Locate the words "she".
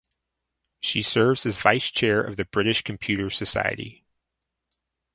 0.79-1.03